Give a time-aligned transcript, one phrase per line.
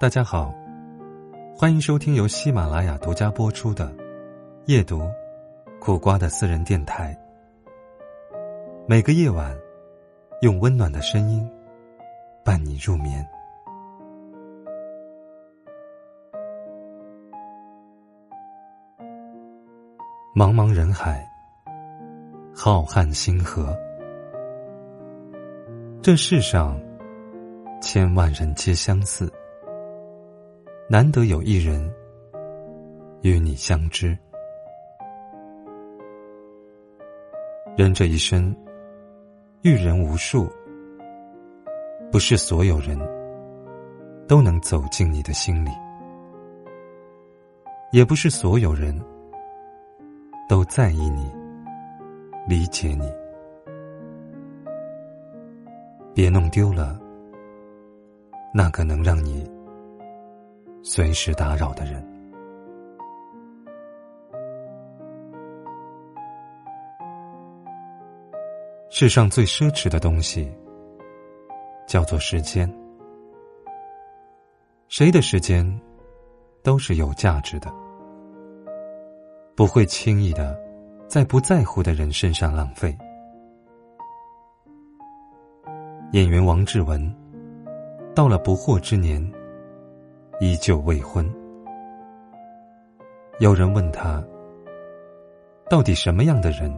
[0.00, 0.54] 大家好，
[1.54, 3.86] 欢迎收听由喜马拉雅独家播出的
[4.64, 5.02] 《夜读
[5.78, 7.14] 苦瓜的私人电台》。
[8.88, 9.54] 每个夜晚，
[10.40, 11.46] 用温暖的声音
[12.42, 13.22] 伴你入眠。
[20.34, 21.22] 茫茫人海，
[22.54, 23.78] 浩瀚星河，
[26.00, 26.80] 这世上
[27.82, 29.30] 千万人皆相似。
[30.92, 31.80] 难得有一人
[33.22, 34.18] 与你相知，
[37.76, 38.52] 人这一生
[39.62, 40.50] 遇人无数，
[42.10, 42.98] 不是所有人
[44.26, 45.70] 都能走进你的心里，
[47.92, 49.00] 也不是所有人
[50.48, 51.32] 都在意你、
[52.48, 53.08] 理解你。
[56.12, 56.98] 别弄丢了
[58.52, 59.48] 那个能让你。
[60.82, 62.04] 随时打扰的人。
[68.88, 70.52] 世上最奢侈的东西，
[71.86, 72.70] 叫做时间。
[74.88, 75.80] 谁的时间，
[76.62, 77.72] 都是有价值的，
[79.54, 80.58] 不会轻易的
[81.06, 82.96] 在不在乎的人身上浪费。
[86.12, 87.14] 演员王志文，
[88.14, 89.39] 到了不惑之年。
[90.40, 91.30] 依旧未婚。
[93.40, 94.24] 有人问他
[95.68, 96.74] ：“到底什么样的人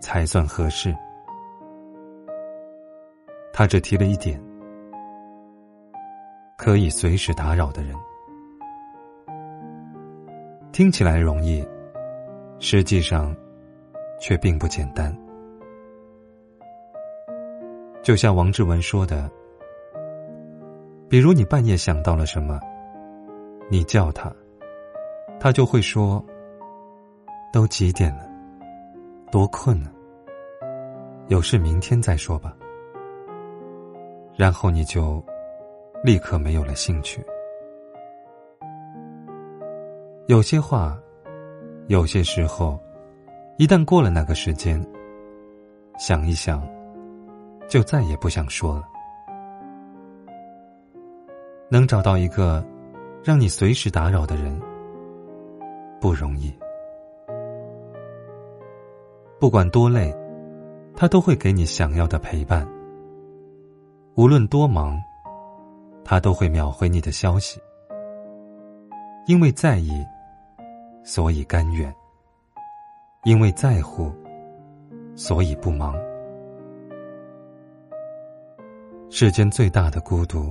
[0.00, 0.94] 才算合适？”
[3.54, 4.38] 他只提了一点：
[6.58, 7.96] 可以随时打扰的人。
[10.70, 11.66] 听起来容易，
[12.58, 13.34] 实际上
[14.20, 15.16] 却并不简单。
[18.02, 19.30] 就像王志文说的。
[21.10, 22.60] 比如你半夜想到了什么，
[23.70, 24.32] 你叫他，
[25.38, 26.24] 他就会说
[27.52, 28.26] ：“都几点了，
[29.30, 29.90] 多困呢，
[31.28, 32.56] 有事明天再说吧。”
[34.36, 35.22] 然后你就
[36.02, 37.22] 立刻没有了兴趣。
[40.28, 40.98] 有些话，
[41.88, 42.78] 有些时候，
[43.58, 44.82] 一旦过了那个时间，
[45.98, 46.66] 想一想，
[47.68, 48.88] 就再也不想说了。
[51.70, 52.64] 能找到一个
[53.22, 54.58] 让你随时打扰的人
[56.00, 56.52] 不容易，
[59.38, 60.14] 不管多累，
[60.96, 62.66] 他都会给你想要的陪伴；
[64.14, 64.98] 无论多忙，
[66.04, 67.60] 他都会秒回你的消息。
[69.26, 69.92] 因为在意，
[71.04, 71.92] 所以甘愿；
[73.24, 74.10] 因为在乎，
[75.14, 75.94] 所以不忙。
[79.10, 80.50] 世间最大的孤独。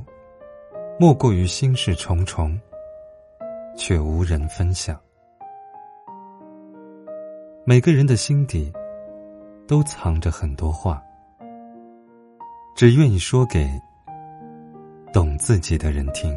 [0.99, 2.59] 莫过于心事重重，
[3.77, 4.99] 却无人分享。
[7.63, 8.73] 每个人的心底，
[9.67, 10.99] 都藏着很多话，
[12.75, 13.69] 只愿意说给
[15.13, 16.35] 懂自己的人听。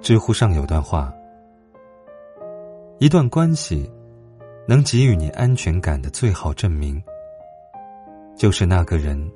[0.00, 1.14] 知乎上有段话：
[2.98, 3.88] 一段关系
[4.66, 7.00] 能给予你安全感的最好证明，
[8.34, 9.30] 就是那个人。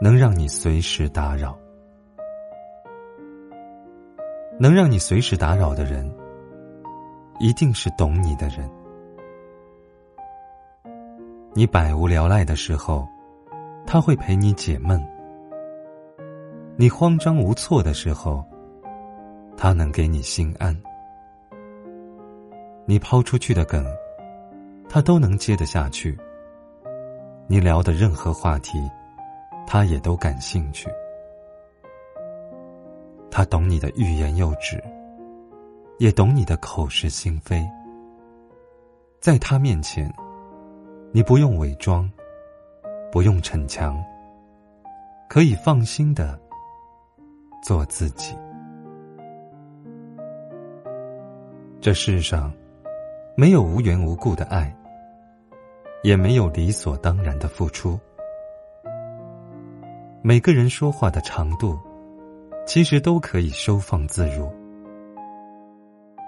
[0.00, 1.58] 能让你随时打扰，
[4.56, 6.08] 能让你随时打扰的人，
[7.40, 8.70] 一定是懂你的人。
[11.52, 13.08] 你百无聊赖的时候，
[13.84, 15.00] 他会陪你解闷；
[16.76, 18.44] 你慌张无措的时候，
[19.56, 20.80] 他能给你心安。
[22.86, 23.84] 你抛出去的梗，
[24.88, 26.16] 他都能接得下去。
[27.48, 28.78] 你聊的任何话题。
[29.70, 30.88] 他也都感兴趣，
[33.30, 34.82] 他懂你的欲言又止，
[35.98, 37.62] 也懂你的口是心非。
[39.20, 40.10] 在他面前，
[41.12, 42.10] 你不用伪装，
[43.12, 44.02] 不用逞强，
[45.28, 46.40] 可以放心的
[47.62, 48.34] 做自己。
[51.78, 52.50] 这世上
[53.36, 54.74] 没有无缘无故的爱，
[56.02, 58.00] 也没有理所当然的付出。
[60.28, 61.78] 每个人说话的长度，
[62.66, 64.46] 其实都可以收放自如。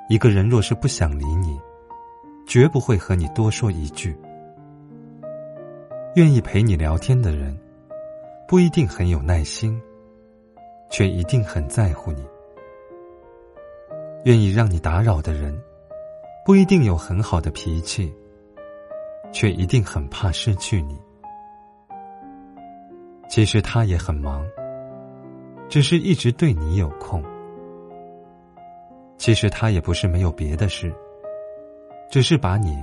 [0.08, 1.60] 一个人若是不想理你，
[2.46, 4.16] 绝不会和你多说一句。
[6.14, 7.54] 愿意陪你聊天的人，
[8.48, 9.78] 不一定很有耐心，
[10.88, 12.24] 却一定很在乎你。
[14.24, 15.54] 愿意让你打扰的人，
[16.42, 18.10] 不一定有很好的脾气，
[19.30, 20.98] 却一定很怕失去你。
[23.30, 24.44] 其实他也很忙，
[25.68, 27.22] 只是一直对你有空。
[29.16, 30.92] 其实他也不是没有别的事，
[32.10, 32.76] 只是把你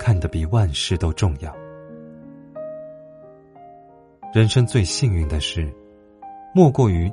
[0.00, 1.54] 看得比万事都重要。
[4.34, 5.72] 人生最幸运的事，
[6.52, 7.08] 莫过于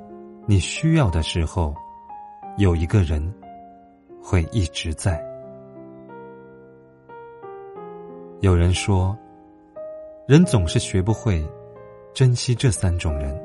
[0.48, 1.76] 你需要的时候，
[2.58, 3.22] 有一个人
[4.24, 5.24] 会一直在。
[8.40, 9.16] 有人说，
[10.26, 11.46] 人总是学不会
[12.14, 13.40] 珍惜这三种人：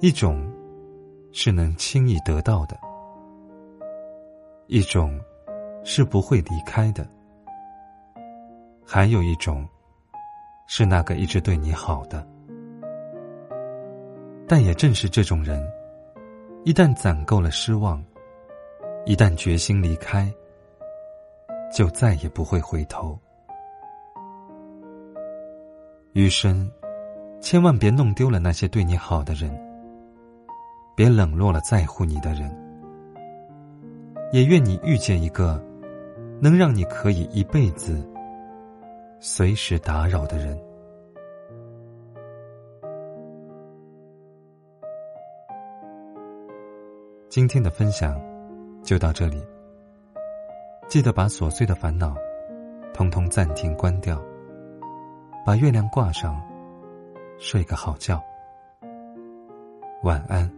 [0.00, 0.50] 一种
[1.32, 2.78] 是能轻易得到的，
[4.66, 5.20] 一种
[5.84, 7.06] 是不会离开的，
[8.84, 9.66] 还有一种
[10.66, 12.26] 是那个一直对你好的。
[14.46, 15.62] 但也正是这种人，
[16.64, 18.02] 一旦攒够了失望，
[19.04, 20.32] 一旦决心离开。
[21.72, 23.18] 就再也不会回头。
[26.14, 26.70] 余生，
[27.40, 29.50] 千万别弄丢了那些对你好的人，
[30.94, 32.48] 别冷落了在乎你的人。
[34.30, 35.60] 也愿你遇见一个，
[36.40, 38.08] 能让你可以一辈子
[39.18, 40.56] 随时打扰的人。
[47.28, 48.16] 今天的分享
[48.84, 49.44] 就到这里。
[50.86, 52.14] 记得把琐碎的烦恼，
[52.92, 54.22] 通通暂停关掉。
[55.44, 56.40] 把月亮挂上，
[57.38, 58.18] 睡个好觉。
[60.02, 60.50] 晚安。